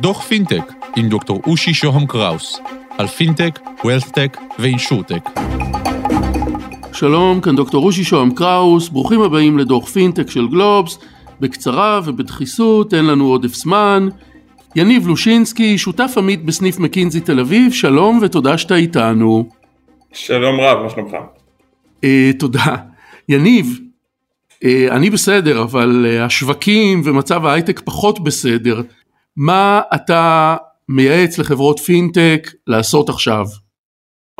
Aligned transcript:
דוח 0.00 0.22
פינטק 0.22 0.72
עם 0.96 1.08
דוקטור 1.08 1.40
אושי 1.46 1.74
שוהם 1.74 2.06
קראוס 2.06 2.60
על 2.98 3.06
פינטק, 3.06 3.58
WealthTech 3.84 4.36
ו 4.58 4.64
InsurTech. 4.64 5.30
שלום, 6.92 7.40
כאן 7.40 7.56
דוקטור 7.56 7.86
אושי 7.86 8.04
שוהם 8.04 8.34
קראוס, 8.34 8.88
ברוכים 8.88 9.22
הבאים 9.22 9.58
לדוח 9.58 9.88
פינטק 9.88 10.30
של 10.30 10.48
גלובס. 10.48 10.98
בקצרה 11.40 12.00
ובדחיסות, 12.04 12.94
אין 12.94 13.06
לנו 13.06 13.24
עודף 13.24 13.54
זמן. 13.54 14.08
יניב 14.76 15.06
לושינסקי, 15.06 15.78
שותף 15.78 16.14
עמית 16.16 16.44
בסניף 16.44 16.78
מקינזי 16.78 17.20
תל 17.20 17.40
אביב, 17.40 17.72
שלום 17.72 18.18
ותודה 18.22 18.58
שאתה 18.58 18.74
איתנו. 18.74 19.48
שלום 20.12 20.60
רב, 20.60 20.82
מה 20.82 20.90
שלומך? 20.90 21.16
אה, 22.04 22.08
תודה. 22.38 22.76
יניב, 23.28 23.80
אני 24.90 25.10
בסדר, 25.10 25.62
אבל 25.62 26.06
אה, 26.06 26.24
השווקים 26.24 27.02
ומצב 27.04 27.46
ההייטק 27.46 27.80
פחות 27.80 28.24
בסדר. 28.24 28.80
מה 29.36 29.82
אתה 29.94 30.56
מייעץ 30.88 31.38
לחברות 31.38 31.78
פינטק 31.78 32.48
לעשות 32.66 33.08
עכשיו? 33.08 33.44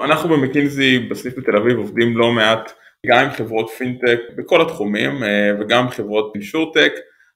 אנחנו 0.04 0.28
במקינזי 0.28 0.98
בסניף 0.98 1.38
בתל 1.38 1.56
אביב 1.56 1.78
עובדים 1.78 2.16
לא 2.16 2.32
מעט 2.32 2.72
גם 3.06 3.18
עם 3.18 3.30
חברות 3.30 3.70
פינטק 3.78 4.18
בכל 4.36 4.62
התחומים 4.62 5.22
וגם 5.60 5.88
חברות 5.88 6.32
אינשורטק 6.34 6.92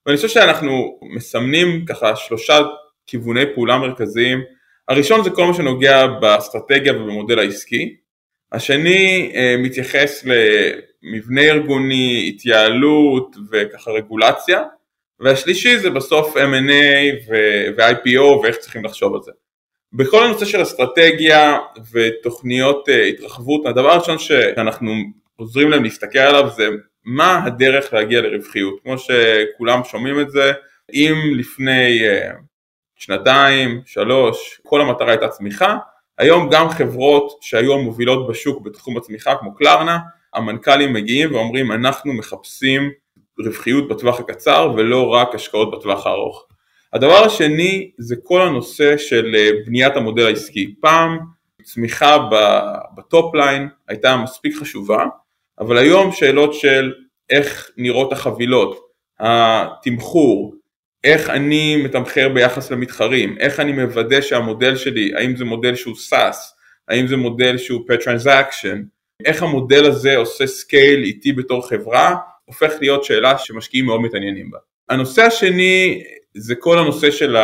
ואני 0.06 0.16
חושב 0.16 0.28
שאנחנו 0.28 0.98
מסמנים 1.14 1.84
ככה 1.84 2.16
שלושה 2.16 2.60
כיווני 3.06 3.54
פעולה 3.54 3.78
מרכזיים 3.78 4.40
הראשון 4.88 5.24
זה 5.24 5.30
כל 5.30 5.46
מה 5.46 5.54
שנוגע 5.54 6.06
באסטרטגיה 6.06 6.92
ובמודל 6.92 7.38
העסקי 7.38 7.96
השני 8.52 9.32
מתייחס 9.58 10.24
למבנה 11.04 11.40
ארגוני, 11.40 12.32
התייעלות 12.34 13.36
וככה 13.50 13.90
רגולציה 13.90 14.62
והשלישי 15.20 15.78
זה 15.78 15.90
בסוף 15.90 16.36
M&A 16.36 17.30
ו-IPO 17.30 18.22
ואיך 18.22 18.56
צריכים 18.56 18.84
לחשוב 18.84 19.14
על 19.14 19.22
זה. 19.22 19.32
בכל 19.92 20.24
הנושא 20.24 20.44
של 20.44 20.62
אסטרטגיה 20.62 21.58
ותוכניות 21.92 22.88
התרחבות, 23.08 23.66
הדבר 23.66 23.90
הראשון 23.90 24.18
שאנחנו 24.18 24.92
עוזרים 25.36 25.70
להם 25.70 25.82
להסתכל 25.82 26.18
עליו 26.18 26.50
זה 26.56 26.68
מה 27.04 27.44
הדרך 27.44 27.92
להגיע 27.92 28.20
לרווחיות. 28.20 28.74
כמו 28.82 28.94
שכולם 28.98 29.84
שומעים 29.84 30.20
את 30.20 30.30
זה, 30.30 30.52
אם 30.92 31.14
לפני 31.36 32.02
שנתיים, 32.96 33.80
שלוש, 33.86 34.60
כל 34.62 34.80
המטרה 34.80 35.10
הייתה 35.10 35.28
צמיחה, 35.28 35.76
היום 36.18 36.48
גם 36.50 36.68
חברות 36.68 37.38
שהיו 37.40 37.74
המובילות 37.74 38.28
בשוק 38.28 38.62
בתחום 38.62 38.96
הצמיחה 38.96 39.34
כמו 39.34 39.54
קלרנה, 39.54 39.98
המנכ"לים 40.34 40.92
מגיעים 40.92 41.34
ואומרים 41.34 41.72
אנחנו 41.72 42.12
מחפשים 42.12 42.90
רווחיות 43.38 43.88
בטווח 43.88 44.20
הקצר 44.20 44.72
ולא 44.76 45.08
רק 45.08 45.34
השקעות 45.34 45.70
בטווח 45.78 46.06
הארוך. 46.06 46.46
הדבר 46.92 47.24
השני 47.24 47.90
זה 47.98 48.16
כל 48.22 48.42
הנושא 48.42 48.96
של 48.96 49.34
בניית 49.66 49.96
המודל 49.96 50.26
העסקי. 50.26 50.74
פעם 50.80 51.18
צמיחה 51.62 52.18
ב 52.96 53.06
top 53.06 53.34
line 53.34 53.68
הייתה 53.88 54.16
מספיק 54.16 54.56
חשובה, 54.56 55.04
אבל 55.58 55.76
היום 55.76 56.12
שאלות 56.12 56.54
של 56.54 56.92
איך 57.30 57.70
נראות 57.76 58.12
החבילות, 58.12 58.80
התמחור, 59.20 60.54
איך 61.04 61.30
אני 61.30 61.76
מתמחר 61.76 62.28
ביחס 62.28 62.70
למתחרים, 62.70 63.36
איך 63.38 63.60
אני 63.60 63.72
מוודא 63.72 64.20
שהמודל 64.20 64.76
שלי, 64.76 65.14
האם 65.14 65.36
זה 65.36 65.44
מודל 65.44 65.74
שהוא 65.74 65.94
SaaS, 66.10 66.36
האם 66.88 67.06
זה 67.06 67.16
מודל 67.16 67.58
שהוא 67.58 67.80
per 67.80 68.02
transaction, 68.02 68.93
איך 69.24 69.42
המודל 69.42 69.84
הזה 69.84 70.16
עושה 70.16 70.46
scale 70.46 71.02
איתי 71.02 71.32
בתור 71.32 71.68
חברה, 71.68 72.16
הופך 72.44 72.72
להיות 72.80 73.04
שאלה 73.04 73.38
שמשקיעים 73.38 73.86
מאוד 73.86 74.00
מתעניינים 74.00 74.50
בה. 74.50 74.58
הנושא 74.88 75.22
השני 75.22 76.02
זה 76.34 76.54
כל 76.54 76.78
הנושא 76.78 77.10
של 77.10 77.36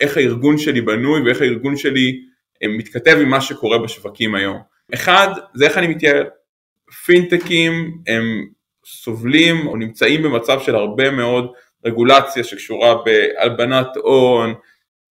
איך 0.00 0.16
הארגון 0.16 0.58
שלי 0.58 0.80
בנוי 0.80 1.22
ואיך 1.22 1.40
הארגון 1.40 1.76
שלי 1.76 2.20
מתכתב 2.64 3.18
עם 3.22 3.28
מה 3.28 3.40
שקורה 3.40 3.78
בשווקים 3.78 4.34
היום. 4.34 4.58
אחד, 4.94 5.28
זה 5.54 5.64
איך 5.64 5.78
אני 5.78 5.86
מתייעל. 5.86 6.24
פינטקים 7.04 7.98
הם 8.06 8.46
סובלים 8.86 9.66
או 9.66 9.76
נמצאים 9.76 10.22
במצב 10.22 10.60
של 10.60 10.74
הרבה 10.74 11.10
מאוד 11.10 11.52
רגולציה 11.84 12.44
שקשורה 12.44 12.94
בהלבנת 13.04 13.96
הון, 13.96 14.54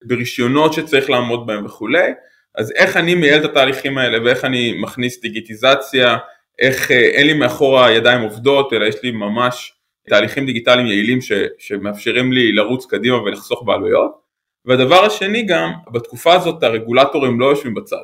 ברישיונות 0.04 0.74
שצריך 0.74 1.10
לעמוד 1.10 1.48
בהם 1.48 1.66
וכולי, 1.66 2.12
אז 2.58 2.72
איך 2.72 2.98
אני 2.98 3.16
מייעל 3.16 3.40
את 3.40 3.46
התהליכים 3.46 3.98
האלה 3.98 4.24
ואיך 4.24 4.46
אני 4.46 4.74
מכניס 4.82 5.22
דיגיטיזציה, 5.22 6.18
איך 6.60 6.92
אין 6.92 7.28
לי 7.28 7.34
מאחורה 7.34 7.92
ידיים 7.92 8.22
עובדות 8.22 8.74
אלא 8.74 8.86
יש 8.86 8.96
לי 9.04 9.12
ממש 9.12 9.74
תהליכים 10.10 10.46
דיגיטליים 10.46 10.88
יעילים 10.88 11.22
ש, 11.22 11.32
שמאפשרים 11.58 12.34
לי 12.34 12.52
לרוץ 12.52 12.86
קדימה 12.86 13.22
ולחסוך 13.22 13.64
בעלויות. 13.66 14.12
והדבר 14.66 15.06
השני 15.06 15.44
גם 15.44 15.72
בתקופה 15.92 16.34
הזאת 16.34 16.64
הרגולטורים 16.64 17.40
לא 17.40 17.46
יושבים 17.46 17.74
בצד. 17.74 18.04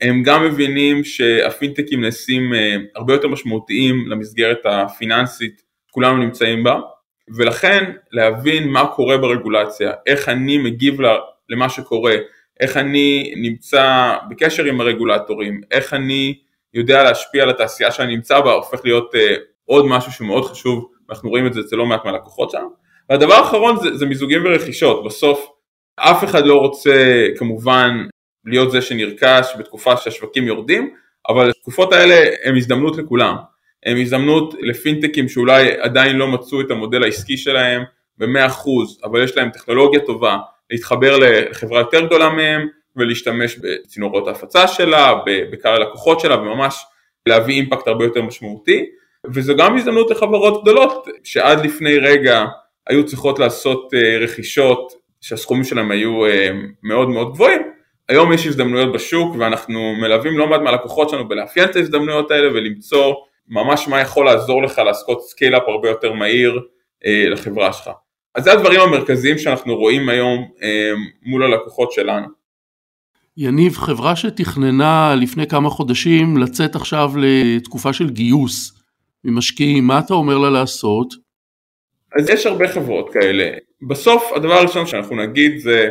הם 0.00 0.22
גם 0.22 0.44
מבינים 0.44 1.04
שהפינטקים 1.04 2.00
נעשים 2.00 2.52
הרבה 2.94 3.12
יותר 3.12 3.28
משמעותיים 3.28 4.04
למסגרת 4.08 4.58
הפיננסית 4.64 5.62
כולנו 5.90 6.16
נמצאים 6.16 6.64
בה 6.64 6.80
ולכן 7.36 7.92
להבין 8.12 8.68
מה 8.68 8.86
קורה 8.86 9.18
ברגולציה, 9.18 9.92
איך 10.06 10.28
אני 10.28 10.58
מגיב 10.58 10.98
למה 11.48 11.68
שקורה, 11.68 12.14
איך 12.60 12.76
אני 12.76 13.34
נמצא 13.36 14.14
בקשר 14.30 14.64
עם 14.64 14.80
הרגולטורים, 14.80 15.60
איך 15.70 15.94
אני 15.94 16.38
יודע 16.74 17.02
להשפיע 17.02 17.42
על 17.42 17.50
התעשייה 17.50 17.90
שאני 17.90 18.16
נמצא 18.16 18.40
בה, 18.40 18.52
הופך 18.52 18.80
להיות 18.84 19.14
עוד 19.64 19.86
משהו 19.86 20.12
שמאוד 20.12 20.44
חשוב 20.44 20.88
אנחנו 21.10 21.30
רואים 21.30 21.46
את 21.46 21.54
זה 21.54 21.60
אצל 21.60 21.76
לא 21.76 21.86
מעט 21.86 22.04
מהלקוחות 22.04 22.50
שלנו. 22.50 22.68
והדבר 23.10 23.34
האחרון 23.34 23.76
זה, 23.76 23.96
זה 23.96 24.06
מיזוגים 24.06 24.44
ורכישות, 24.44 25.04
בסוף 25.04 25.48
אף 25.96 26.24
אחד 26.24 26.46
לא 26.46 26.58
רוצה 26.58 27.26
כמובן 27.38 28.06
להיות 28.44 28.70
זה 28.70 28.82
שנרכש 28.82 29.46
בתקופה 29.58 29.96
שהשווקים 29.96 30.46
יורדים, 30.46 30.94
אבל 31.28 31.50
התקופות 31.50 31.92
האלה 31.92 32.30
הן 32.44 32.56
הזדמנות 32.56 32.96
לכולם, 32.96 33.36
הן 33.86 34.00
הזדמנות 34.00 34.54
לפינטקים 34.60 35.28
שאולי 35.28 35.80
עדיין 35.80 36.16
לא 36.16 36.28
מצאו 36.28 36.60
את 36.60 36.70
המודל 36.70 37.02
העסקי 37.02 37.36
שלהם 37.36 37.82
ב-100% 38.18 38.68
אבל 39.04 39.24
יש 39.24 39.36
להם 39.36 39.50
טכנולוגיה 39.50 40.00
טובה 40.00 40.36
להתחבר 40.72 41.18
לחברה 41.20 41.80
יותר 41.80 42.06
גדולה 42.06 42.30
מהם 42.30 42.68
ולהשתמש 42.96 43.58
בצינורות 43.58 44.28
ההפצה 44.28 44.68
שלה, 44.68 45.14
בקהל 45.52 45.82
הלקוחות 45.82 46.20
שלה 46.20 46.36
וממש 46.36 46.84
להביא 47.26 47.54
אימפקט 47.54 47.88
הרבה 47.88 48.04
יותר 48.04 48.22
משמעותי 48.22 48.86
וזו 49.34 49.56
גם 49.56 49.76
הזדמנות 49.76 50.10
לחברות 50.10 50.62
גדולות 50.62 51.06
שעד 51.24 51.64
לפני 51.66 51.98
רגע 51.98 52.44
היו 52.86 53.06
צריכות 53.06 53.38
לעשות 53.38 53.94
רכישות 54.20 54.92
שהסכומים 55.20 55.64
שלהם 55.64 55.90
היו 55.90 56.20
מאוד 56.82 57.08
מאוד 57.08 57.32
גבוהים 57.32 57.62
היום 58.08 58.32
יש 58.32 58.46
הזדמנויות 58.46 58.92
בשוק 58.92 59.36
ואנחנו 59.38 59.94
מלווים 60.00 60.38
לא 60.38 60.46
מעט 60.46 60.60
מהלקוחות 60.60 61.10
שלנו 61.10 61.28
בלאפיין 61.28 61.70
את 61.70 61.76
ההזדמנויות 61.76 62.30
האלה 62.30 62.48
ולמצוא 62.48 63.14
ממש 63.48 63.88
מה 63.88 64.00
יכול 64.00 64.26
לעזור 64.26 64.62
לך 64.62 64.78
לעשות 64.78 65.22
scale-up 65.22 65.62
הרבה 65.66 65.88
יותר 65.88 66.12
מהיר 66.12 66.60
לחברה 67.06 67.72
שלך. 67.72 67.90
אז 68.34 68.44
זה 68.44 68.52
הדברים 68.52 68.80
המרכזיים 68.80 69.38
שאנחנו 69.38 69.76
רואים 69.76 70.08
היום 70.08 70.50
מול 71.22 71.42
הלקוחות 71.42 71.92
שלנו. 71.92 72.26
יניב, 73.36 73.76
חברה 73.76 74.16
שתכננה 74.16 75.14
לפני 75.20 75.46
כמה 75.46 75.70
חודשים 75.70 76.36
לצאת 76.36 76.76
עכשיו 76.76 77.12
לתקופה 77.16 77.92
של 77.92 78.10
גיוס 78.10 78.82
ממשקיעים, 79.24 79.86
מה 79.86 79.98
אתה 79.98 80.14
אומר 80.14 80.38
לה 80.38 80.50
לעשות? 80.50 81.14
אז 82.18 82.28
יש 82.28 82.46
הרבה 82.46 82.68
חברות 82.68 83.12
כאלה. 83.12 83.50
בסוף 83.88 84.32
הדבר 84.36 84.52
הראשון 84.52 84.86
שאנחנו 84.86 85.16
נגיד 85.16 85.58
זה 85.58 85.88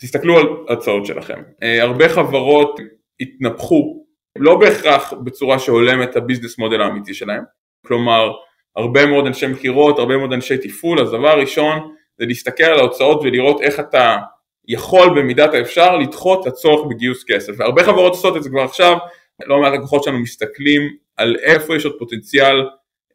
תסתכלו 0.00 0.38
על 0.38 0.46
ההוצאות 0.68 1.06
שלכם. 1.06 1.42
הרבה 1.82 2.08
חברות 2.08 2.80
התנפחו, 3.20 4.04
לא 4.38 4.58
בהכרח 4.58 5.12
בצורה 5.12 5.58
שהולמת 5.58 6.10
את 6.10 6.16
ה 6.16 6.21
business 6.21 6.58
model 6.58 6.80
האמיתי 6.80 7.14
שלהם, 7.14 7.42
כלומר 7.86 8.32
הרבה 8.76 9.06
מאוד 9.06 9.26
אנשי 9.26 9.46
מכירות, 9.46 9.98
הרבה 9.98 10.16
מאוד 10.16 10.32
אנשי 10.32 10.58
תפעול, 10.58 11.00
אז 11.00 11.10
דבר 11.10 11.40
ראשון 11.40 11.92
זה 12.18 12.26
להסתכל 12.26 12.64
על 12.64 12.78
ההוצאות 12.78 13.20
ולראות 13.22 13.60
איך 13.62 13.80
אתה 13.80 14.16
יכול 14.68 15.08
במידת 15.20 15.54
האפשר 15.54 15.96
לדחות 15.96 16.42
את 16.42 16.52
הצורך 16.52 16.86
בגיוס 16.90 17.24
כסף, 17.28 17.52
והרבה 17.58 17.84
חברות 17.84 18.12
עושות 18.12 18.36
את 18.36 18.42
זה 18.42 18.50
כבר 18.50 18.62
עכשיו, 18.62 18.96
לא 19.46 19.60
מעט 19.60 19.72
לקוחות 19.72 20.02
שלנו 20.02 20.18
מסתכלים 20.18 20.82
על 21.16 21.36
איפה 21.42 21.76
יש 21.76 21.84
עוד 21.84 21.94
פוטנציאל 21.98 22.66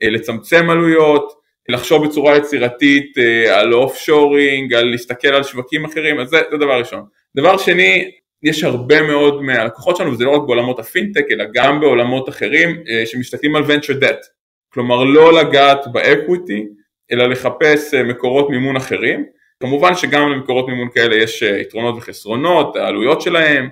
לצמצם 0.01 0.69
עלויות, 0.69 1.41
לחשוב 1.69 2.07
בצורה 2.07 2.37
יצירתית 2.37 3.17
על 3.51 3.73
offshoring, 3.73 4.73
על 4.73 4.85
להסתכל 4.85 5.27
על 5.27 5.43
שווקים 5.43 5.85
אחרים, 5.85 6.19
אז 6.19 6.29
זה, 6.29 6.41
זה 6.51 6.57
דבר 6.57 6.79
ראשון. 6.79 7.03
דבר 7.35 7.57
שני, 7.57 8.11
יש 8.43 8.63
הרבה 8.63 9.01
מאוד 9.01 9.41
מהלקוחות 9.41 9.97
שלנו, 9.97 10.11
וזה 10.11 10.25
לא 10.25 10.31
רק 10.31 10.41
בעולמות 10.41 10.79
הפינטק, 10.79 11.25
אלא 11.31 11.45
גם 11.53 11.79
בעולמות 11.79 12.29
אחרים 12.29 12.83
שמסתכלים 13.05 13.55
על 13.55 13.63
venture 13.63 14.03
debt, 14.03 14.25
כלומר 14.73 15.03
לא 15.03 15.41
לגעת 15.41 15.87
ב 15.91 16.01
equity, 16.01 16.67
אלא 17.11 17.27
לחפש 17.27 17.93
מקורות 17.93 18.49
מימון 18.49 18.75
אחרים. 18.75 19.25
כמובן 19.59 19.95
שגם 19.95 20.29
למקורות 20.29 20.67
מימון 20.67 20.87
כאלה 20.93 21.15
יש 21.15 21.41
יתרונות 21.41 21.95
וחסרונות, 21.97 22.75
העלויות 22.75 23.21
שלהם, 23.21 23.69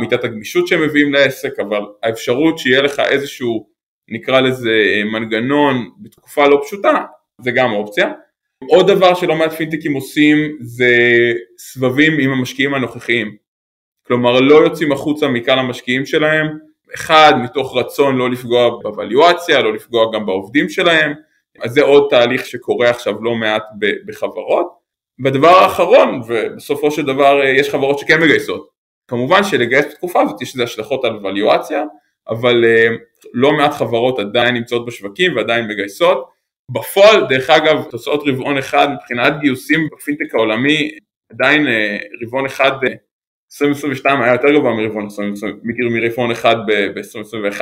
מידת 0.00 0.24
הגמישות 0.24 0.68
שהם 0.68 0.82
מביאים 0.82 1.12
לעסק, 1.12 1.60
אבל 1.60 1.80
האפשרות 2.02 2.58
שיהיה 2.58 2.82
לך 2.82 3.00
איזשהו 3.00 3.66
נקרא 4.08 4.40
לזה 4.40 5.02
מנגנון 5.12 5.90
בתקופה 5.98 6.46
לא 6.46 6.60
פשוטה, 6.66 7.04
זה 7.40 7.50
גם 7.50 7.72
אופציה. 7.72 8.12
עוד 8.68 8.90
דבר 8.90 9.14
שלא 9.14 9.36
מעט 9.36 9.52
פינטקים 9.52 9.92
עושים 9.94 10.56
זה 10.60 10.96
סבבים 11.58 12.18
עם 12.20 12.30
המשקיעים 12.30 12.74
הנוכחיים. 12.74 13.36
כלומר 14.06 14.40
לא 14.40 14.54
יוצאים 14.54 14.92
החוצה 14.92 15.28
מכאן 15.28 15.58
המשקיעים 15.58 16.06
שלהם, 16.06 16.46
אחד 16.94 17.32
מתוך 17.42 17.76
רצון 17.76 18.16
לא 18.16 18.30
לפגוע 18.30 18.70
בוואליואציה, 18.82 19.62
לא 19.62 19.74
לפגוע 19.74 20.12
גם 20.14 20.26
בעובדים 20.26 20.68
שלהם, 20.68 21.12
אז 21.62 21.72
זה 21.72 21.82
עוד 21.82 22.06
תהליך 22.10 22.46
שקורה 22.46 22.90
עכשיו 22.90 23.24
לא 23.24 23.34
מעט 23.34 23.62
בחברות. 24.06 24.84
בדבר 25.18 25.48
האחרון, 25.48 26.20
ובסופו 26.26 26.90
של 26.90 27.02
דבר 27.02 27.42
אה, 27.42 27.48
יש 27.48 27.70
חברות 27.70 27.98
שכן 27.98 28.20
מגייסות, 28.22 28.68
כמובן 29.08 29.44
שלגייס 29.44 29.86
בתקופה 29.86 30.22
הזאת 30.22 30.42
יש 30.42 30.54
לזה 30.54 30.64
השלכות 30.64 31.04
על 31.04 31.16
וואליואציה, 31.16 31.84
אבל 32.28 32.64
אה, 32.64 32.88
לא 33.34 33.52
מעט 33.52 33.72
חברות 33.72 34.18
עדיין 34.18 34.54
נמצאות 34.54 34.86
בשווקים 34.86 35.36
ועדיין 35.36 35.68
מגייסות. 35.68 36.34
בפועל, 36.70 37.26
דרך 37.28 37.50
אגב, 37.50 37.82
תוצאות 37.90 38.22
רבעון 38.26 38.58
אחד 38.58 38.88
מבחינת 38.94 39.32
גיוסים 39.40 39.88
בפינטק 39.92 40.34
העולמי, 40.34 40.98
עדיין 41.32 41.68
אה, 41.68 41.98
רבעון 42.22 42.46
אחד 42.46 42.72
2022 43.62 44.22
היה 44.22 44.32
יותר 44.32 44.52
גבוה 44.52 44.72
מרבעון, 44.72 45.08
מרבעון 45.90 46.30
אחד 46.30 46.56
ב-2021, 46.66 47.60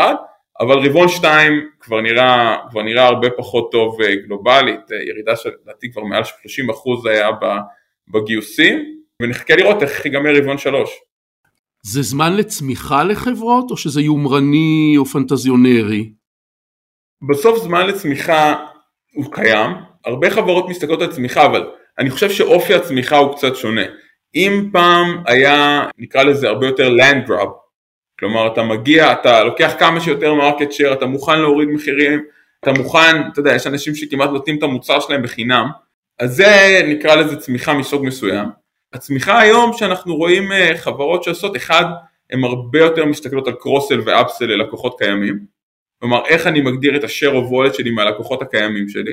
אבל 0.61 0.79
רבעון 0.87 1.09
2 1.09 1.53
כבר 1.81 2.01
נראה, 2.01 2.57
כבר 2.71 2.83
נראה 2.83 3.07
הרבה 3.07 3.29
פחות 3.37 3.73
טוב 3.73 4.03
אה, 4.03 4.17
גלובלית, 4.17 4.81
ירידה 5.09 5.37
שלדעתי 5.37 5.93
כבר 5.93 6.03
מעל 6.03 6.23
30% 6.23 7.11
היה 7.11 7.29
בגיוסים, 8.09 8.85
ונחכה 9.23 9.57
לראות 9.57 9.83
איך 9.83 10.05
ייגמר 10.05 10.37
רבעון 10.37 10.59
3. 10.59 10.91
זה 11.83 12.03
זמן 12.03 12.37
לצמיחה 12.37 13.05
לחברות 13.05 13.71
או 13.71 13.77
שזה 13.77 14.01
יומרני 14.01 14.95
או 14.99 15.05
פנטזיונרי? 15.05 16.13
בסוף 17.31 17.59
זמן 17.59 17.87
לצמיחה 17.87 18.55
הוא 19.15 19.33
קיים, 19.33 19.71
הרבה 20.05 20.31
חברות 20.31 20.69
מסתכלות 20.69 21.03
על 21.03 21.13
צמיחה 21.13 21.47
אבל 21.47 21.71
אני 21.99 22.11
חושב 22.11 22.31
שאופי 22.31 22.75
הצמיחה 22.75 23.17
הוא 23.17 23.37
קצת 23.37 23.57
שונה. 23.57 23.83
אם 24.35 24.69
פעם 24.73 25.23
היה 25.27 25.85
נקרא 25.99 26.23
לזה 26.23 26.49
הרבה 26.49 26.67
יותר 26.67 26.89
land 26.89 27.29
grab, 27.29 27.49
כלומר 28.21 28.53
אתה 28.53 28.63
מגיע, 28.63 29.13
אתה 29.13 29.45
לוקח 29.45 29.73
כמה 29.79 30.01
שיותר 30.01 30.35
market 30.35 30.73
share, 30.73 30.93
אתה 30.93 31.07
מוכן 31.07 31.41
להוריד 31.41 31.69
מחירים, 31.69 32.25
אתה 32.61 32.73
מוכן, 32.73 33.23
אתה 33.33 33.41
יודע, 33.41 33.55
יש 33.55 33.67
אנשים 33.67 33.95
שכמעט 33.95 34.31
נותנים 34.31 34.59
את 34.59 34.63
המוצר 34.63 35.01
שלהם 35.01 35.23
בחינם, 35.23 35.67
אז 36.19 36.37
זה 36.37 36.83
נקרא 36.89 37.15
לזה 37.15 37.37
צמיחה 37.37 37.75
מסוג 37.75 38.07
מסוים. 38.07 38.49
הצמיחה 38.93 39.41
היום 39.41 39.73
שאנחנו 39.73 40.17
רואים 40.17 40.53
אה, 40.53 40.73
חברות 40.77 41.23
שעושות, 41.23 41.57
אחד, 41.57 41.85
הן 42.31 42.45
הרבה 42.45 42.79
יותר 42.79 43.05
מסתכלות 43.05 43.47
על 43.47 43.55
קרוסל 43.55 44.01
ואפסל 44.05 44.47
ללקוחות 44.47 44.99
קיימים, 44.99 45.39
כלומר 46.01 46.27
איך 46.27 46.47
אני 46.47 46.61
מגדיר 46.61 46.97
את 46.97 47.05
ה-share 47.05 47.33
of 47.33 47.53
wallet 47.53 47.75
שלי 47.75 47.91
מהלקוחות 47.91 48.43
הקיימים 48.43 48.89
שלי. 48.89 49.13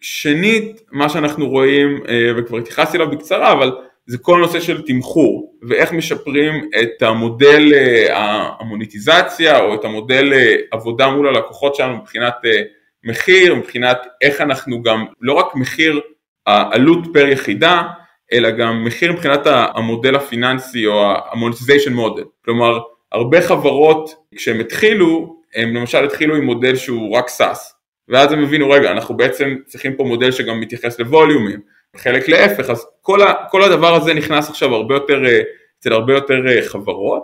שנית, 0.00 0.82
מה 0.92 1.08
שאנחנו 1.08 1.48
רואים, 1.48 2.02
אה, 2.08 2.30
וכבר 2.36 2.58
התייחסתי 2.58 2.96
אליו 2.96 3.10
בקצרה, 3.10 3.52
אבל 3.52 3.72
זה 4.06 4.18
כל 4.18 4.34
הנושא 4.34 4.60
של 4.60 4.82
תמחור, 4.82 5.54
ואיך 5.68 5.92
משפרים 5.92 6.70
את 6.82 7.02
המודל 7.02 7.72
אה, 7.74 8.48
המוניטיזציה, 8.58 9.60
או 9.60 9.74
את 9.74 9.84
המודל 9.84 10.32
עבודה 10.70 11.08
מול 11.10 11.28
הלקוחות 11.28 11.74
שלנו 11.74 11.96
מבחינת 11.96 12.34
מחיר, 13.04 13.54
מבחינת 13.54 13.98
איך 14.22 14.40
אנחנו 14.40 14.82
גם, 14.82 15.04
לא 15.20 15.32
רק 15.32 15.54
מחיר 15.54 16.00
העלות 16.46 16.98
פר 17.12 17.28
יחידה, 17.28 17.82
אלא 18.32 18.50
גם 18.50 18.84
מחיר 18.84 19.12
מבחינת 19.12 19.40
המודל 19.46 20.14
הפיננסי 20.14 20.86
או 20.86 21.12
ה 21.32 21.37
monetization 21.37 21.92
model. 21.92 22.24
כלומר, 22.44 22.78
הרבה 23.12 23.40
חברות 23.40 24.10
כשהם 24.36 24.60
התחילו, 24.60 25.36
הם 25.54 25.74
למשל 25.74 26.04
התחילו 26.04 26.36
עם 26.36 26.44
מודל 26.44 26.76
שהוא 26.76 27.16
רק 27.16 27.28
SaaS, 27.28 27.74
ואז 28.08 28.32
הם 28.32 28.42
הבינו, 28.42 28.70
רגע, 28.70 28.90
אנחנו 28.90 29.16
בעצם 29.16 29.56
צריכים 29.66 29.96
פה 29.96 30.04
מודל 30.04 30.30
שגם 30.30 30.60
מתייחס 30.60 30.98
לווליומים, 30.98 31.60
חלק 31.96 32.28
להפך, 32.28 32.70
אז 32.70 32.86
כל, 33.02 33.22
ה, 33.22 33.34
כל 33.50 33.62
הדבר 33.62 33.94
הזה 33.94 34.14
נכנס 34.14 34.48
עכשיו 34.48 34.74
הרבה 34.74 34.94
יותר, 34.94 35.26
אה, 35.26 35.40
אצל 35.78 35.92
הרבה 35.92 36.14
יותר 36.14 36.48
אה, 36.48 36.62
חברות, 36.68 37.22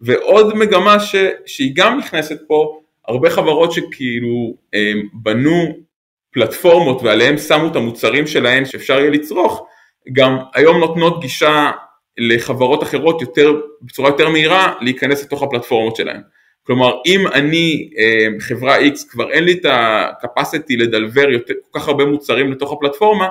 ועוד 0.00 0.56
מגמה 0.56 1.00
ש, 1.00 1.14
שהיא 1.46 1.72
גם 1.76 1.98
נכנסת 1.98 2.38
פה, 2.48 2.80
הרבה 3.08 3.30
חברות 3.30 3.72
שכאילו 3.72 4.54
אה, 4.74 4.92
בנו 5.12 5.66
פלטפורמות 6.32 7.02
ועליהם 7.02 7.38
שמו 7.38 7.68
את 7.68 7.76
המוצרים 7.76 8.26
שלהן 8.26 8.64
שאפשר 8.64 8.98
יהיה 8.98 9.10
לצרוך, 9.10 9.66
גם 10.12 10.38
היום 10.54 10.78
נותנות 10.78 11.20
גישה 11.20 11.70
לחברות 12.18 12.82
אחרות 12.82 13.20
יותר, 13.20 13.60
בצורה 13.82 14.08
יותר 14.08 14.28
מהירה 14.28 14.74
להיכנס 14.80 15.22
לתוך 15.24 15.42
הפלטפורמות 15.42 15.96
שלהן. 15.96 16.20
כלומר 16.62 16.94
אם 17.06 17.26
אני 17.26 17.90
חברה 18.40 18.78
X 18.78 19.10
כבר 19.10 19.30
אין 19.30 19.44
לי 19.44 19.52
את 19.52 19.64
ה-capacity 19.64 20.76
לדלבר 20.78 21.30
יותר, 21.30 21.54
כל 21.70 21.80
כך 21.80 21.88
הרבה 21.88 22.04
מוצרים 22.04 22.52
לתוך 22.52 22.72
הפלטפורמה, 22.72 23.28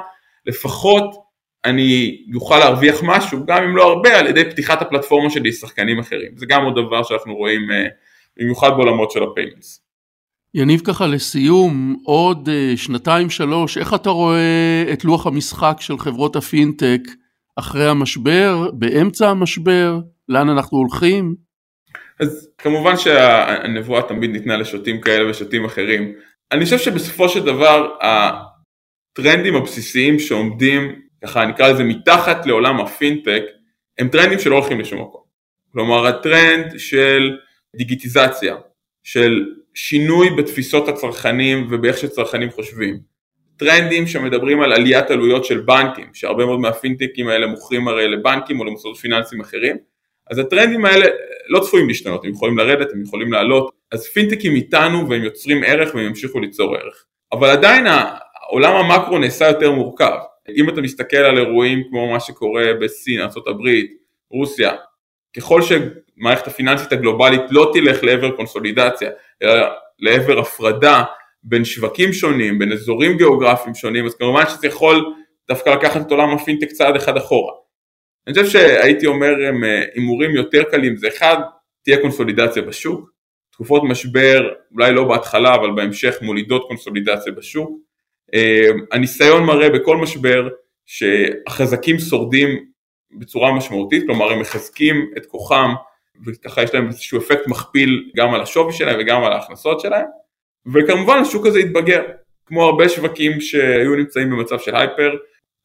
לפחות 0.48 1.28
אני 1.66 2.18
אוכל 2.36 2.58
להרוויח 2.60 2.96
משהו, 3.04 3.46
גם 3.46 3.64
אם 3.64 3.76
לא 3.76 3.84
הרבה, 3.84 4.20
על 4.20 4.28
ידי 4.28 4.52
פתיחת 4.52 4.82
הפלטפורמה 4.82 5.30
שלי 5.30 5.50
לשחקנים 5.50 6.00
אחרים. 6.00 6.32
זה 6.36 6.46
גם 6.46 6.66
עוד 6.66 6.74
דבר 6.86 7.04
שאנחנו 7.04 7.36
רואים 7.36 7.72
אה, 7.72 7.88
במיוחד 8.38 8.70
בעולמות 8.70 9.12
של 9.12 9.24
ה 9.24 9.30
payments. 9.30 9.82
יניב 10.54 10.82
ככה 10.84 11.08
לסיום, 11.08 11.96
עוד 12.04 12.50
אה, 12.50 12.74
שנתיים 12.76 13.30
שלוש, 13.30 13.78
איך 13.78 13.94
אתה 13.94 14.10
רואה 14.10 14.84
את 14.94 15.06
לוח 15.06 15.28
המשחק 15.28 15.78
של 15.80 15.98
חברות 15.98 16.36
הפינטק 16.36 17.02
אחרי 17.56 17.90
המשבר, 17.90 18.70
באמצע 18.74 19.30
המשבר, 19.30 20.00
לאן 20.30 20.50
אנחנו 20.50 20.78
הולכים? 20.78 21.36
אז 22.20 22.50
כמובן 22.58 22.98
שהנבואה 22.98 24.02
תמיד 24.02 24.30
ניתנה 24.32 24.58
לשוטים 24.58 25.02
כאלה 25.02 25.30
ושוטים 25.30 25.66
אחרים. 25.66 26.14
אני 26.52 26.64
חושב 26.64 26.78
שבסופו 26.78 27.30
של 27.30 27.46
דבר 27.46 27.88
הטרנדים 29.20 29.56
הבסיסיים 29.56 30.20
שעומדים, 30.20 30.96
ככה 31.24 31.46
נקרא 31.46 31.70
לזה 31.70 31.84
מתחת 31.84 32.46
לעולם 32.46 32.82
הפינטק, 32.82 33.44
הם 33.98 34.08
טרנדים 34.08 34.40
שלא 34.40 34.56
הולכים 34.56 34.80
לשום 34.80 35.02
מקום. 35.02 35.22
כלומר 35.72 36.08
הטרנד 36.08 36.74
של 36.78 37.38
דיגיטיזציה, 37.76 38.56
של 39.04 39.46
שינוי 39.74 40.30
בתפיסות 40.30 40.88
הצרכנים 40.88 41.68
ובאיך 41.70 41.98
שצרכנים 41.98 42.50
חושבים. 42.50 43.00
טרנדים 43.58 44.08
שמדברים 44.08 44.62
על 44.62 44.74
עליית 44.74 45.12
עלויות 45.12 45.46
של 45.46 45.60
בנקים, 45.60 46.06
שהרבה 46.14 46.46
מאוד 46.46 46.60
מהפינטקים 46.60 47.28
האלה 47.28 47.48
מוכרים 47.48 47.88
הרי 47.88 48.08
לבנקים 48.08 48.60
או 48.60 48.66
למוסדות 48.66 48.98
פיננסיים 48.98 49.42
אחרים, 49.42 49.78
אז 50.32 50.38
הטרנדים 50.38 50.86
האלה 50.86 51.06
לא 51.50 51.60
צפויים 51.60 51.88
להשתנות, 51.88 52.26
הם 52.26 52.32
יכולים 52.32 52.58
לרדת, 52.58 52.92
הם 52.94 53.02
יכולים 53.02 53.32
לעלות, 53.32 53.72
אז 53.92 54.08
פינטקים 54.08 54.56
איתנו 54.56 55.10
והם 55.10 55.24
יוצרים 55.24 55.64
ערך 55.64 55.96
והם 55.96 56.06
ימשיכו 56.06 56.40
ליצור 56.40 56.76
ערך. 56.76 57.06
אבל 57.32 57.50
עדיין 57.50 57.88
עולם 58.50 58.76
המקרו 58.76 59.20
נעשה 59.20 59.48
יותר 59.48 59.72
מורכב. 59.72 60.18
אם 60.56 60.70
אתה 60.70 60.82
מסתכל 60.82 61.18
על 61.18 61.38
אירועים 61.38 61.84
כמו 61.90 62.12
מה 62.12 62.20
שקורה 62.20 62.74
בסין, 62.82 63.22
ארה"ב, 63.22 63.70
רוסיה, 64.32 64.72
ככל 65.38 65.62
שהמערכת 65.62 66.48
הפיננסית 66.48 66.92
הגלובלית 66.92 67.42
לא 67.50 67.72
תלך 67.74 68.04
לעבר 68.04 68.36
קונסולידציה, 68.36 69.10
אלא 69.44 69.68
לעבר 70.00 70.40
הפרדה 70.40 71.04
בין 71.44 71.66
שווקים 71.66 72.14
שונים, 72.14 72.60
בין 72.60 72.72
אזורים 72.72 73.18
גיאוגרפיים 73.18 73.76
שונים, 73.76 74.06
אז 74.06 74.16
כמובן 74.16 74.44
שזה 74.50 74.68
יכול 74.68 75.14
דווקא 75.48 75.70
לקחת 75.70 76.02
את 76.02 76.12
עולם 76.12 76.30
הפינטק 76.30 76.68
צעד 76.68 76.96
אחד 76.96 77.18
אחורה. 77.18 77.54
אני 78.28 78.34
חושב 78.34 78.48
שהייתי 78.50 79.06
אומר 79.06 79.34
הם 79.48 79.64
אה, 79.64 79.84
הימורים 79.94 80.36
יותר 80.36 80.64
קלים, 80.64 80.98
זה 80.98 81.08
אחד, 81.08 81.38
תהיה 81.84 82.02
קונסולידציה 82.02 82.62
בשוק, 82.62 83.12
תקופות 83.52 83.84
משבר, 83.84 84.50
אולי 84.74 84.94
לא 84.94 85.04
בהתחלה 85.04 85.56
אבל 85.56 85.72
בהמשך 85.76 86.16
מולידות 86.22 86.68
קונסולידציה 86.68 87.34
בשוק. 87.34 87.87
אה, 88.34 88.70
הניסיון 88.92 89.44
מראה 89.44 89.70
בכל 89.70 89.98
משבר 89.98 90.48
שהחזקים 90.86 92.00
שורדים 92.00 92.66
בצורה 93.12 93.54
משמעותית, 93.54 94.04
כלומר 94.06 94.32
הם 94.32 94.40
מחזקים 94.40 95.12
את 95.18 95.26
כוחם 95.26 95.74
וככה 96.26 96.64
יש 96.64 96.74
להם 96.74 96.88
איזשהו 96.88 97.20
אפקט 97.20 97.48
מכפיל 97.48 98.12
גם 98.16 98.34
על 98.34 98.42
השווי 98.42 98.74
שלהם 98.74 98.98
וגם 99.00 99.24
על 99.24 99.34
ההכנסות 99.34 99.80
שלהם. 99.80 100.06
וכמובן 100.74 101.18
השוק 101.18 101.46
הזה 101.46 101.60
יתבגר 101.60 102.02
כמו 102.46 102.64
הרבה 102.64 102.90
שווקים 102.90 103.42
שהיו 103.42 103.96
נמצאים 103.96 104.30
במצב 104.30 104.60
של 104.60 104.76
הייפר. 104.76 105.16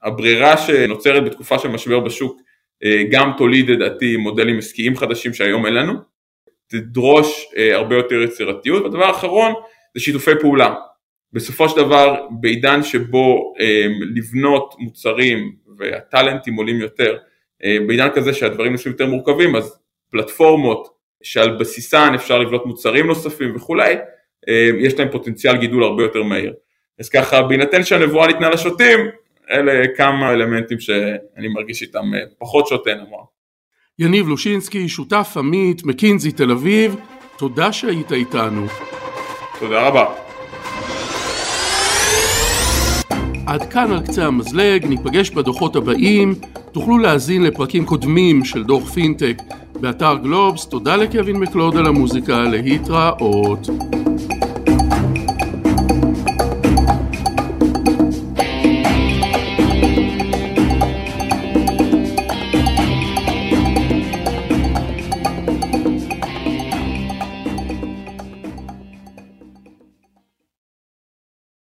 הברירה 0.03 0.57
שנוצרת 0.57 1.25
בתקופה 1.25 1.59
של 1.59 1.69
משבר 1.69 2.01
בשוק 2.01 2.41
אה, 2.85 3.03
גם 3.11 3.33
תוליד 3.39 3.71
לדעתי 3.71 4.17
מודלים 4.17 4.59
עסקיים 4.59 4.97
חדשים 4.97 5.35
שהיום 5.35 5.67
אין 5.67 5.75
לנו. 5.75 5.93
תדרוש 6.67 7.47
אה, 7.57 7.77
הרבה 7.77 7.97
יותר 7.97 8.23
יצירתיות. 8.23 8.83
והדבר 8.83 9.05
האחרון 9.05 9.53
זה 9.95 10.01
שיתופי 10.01 10.31
פעולה 10.41 10.75
בסופו 11.33 11.69
של 11.69 11.77
דבר 11.77 12.27
בעידן 12.41 12.83
שבו 12.83 13.55
אה, 13.61 13.87
לבנות 14.15 14.75
מוצרים 14.79 15.53
והטאלנטים 15.79 16.55
עולים 16.55 16.81
יותר 16.81 17.17
בעידן 17.87 18.09
כזה 18.15 18.35
שהדברים 18.35 18.73
נעשים 18.73 18.93
יותר 18.93 19.07
מורכבים 19.07 19.57
אז 19.57 19.79
פלטפורמות 20.11 20.89
שעל 21.23 21.57
בסיסן 21.57 22.15
אפשר 22.15 22.39
לבנות 22.39 22.67
מוצרים 22.67 23.07
נוספים 23.07 23.57
וכולי, 23.57 23.95
אה, 24.49 24.71
יש 24.79 24.99
להם 24.99 25.09
פוטנציאל 25.13 25.57
גידול 25.57 25.85
הרבה 25.85 26.03
יותר 26.03 26.23
מהיר. 26.23 26.53
אז 26.99 27.09
ככה, 27.09 27.43
בהינתן 27.43 27.85
שהנבואה 27.85 28.27
ניתנה 28.27 28.51
לשוטים, 28.51 29.01
אלה 29.51 29.83
כמה 29.97 30.31
אלמנטים 30.33 30.81
שאני 30.81 31.49
מרגיש 31.55 31.83
איתם 31.83 32.15
אה, 32.15 32.21
פחות 32.39 32.67
שוטה 32.67 32.95
נאמר. 32.95 33.23
יניב 33.99 34.29
לושינסקי, 34.29 34.89
שותף 34.89 35.35
עמית, 35.37 35.85
מקינזי 35.85 36.33
תל 36.33 36.51
אביב, 36.51 36.97
תודה 37.39 37.73
שהיית 37.73 38.13
איתנו. 38.13 38.67
תודה 39.61 39.89
רבה. 39.89 40.32
עד 43.53 43.63
כאן 43.73 43.93
על 43.93 44.01
קצה 44.01 44.27
המזלג, 44.27 44.87
ניפגש 44.87 45.31
בדוחות 45.31 45.77
הבאים, 45.77 46.35
תוכלו 46.73 46.99
להאזין 46.99 47.43
לפרקים 47.43 47.87
קודמים 47.87 48.45
של 48.45 48.65
דוח 48.65 48.91
פינטק 48.91 49.43
באתר 49.81 50.15
גלובס, 50.23 50.67
תודה 50.67 50.97
לקווין 50.97 51.37
מקלוד 51.37 51.77
על 51.77 51.87
המוזיקה, 51.87 52.43
להתראות. 52.43 53.69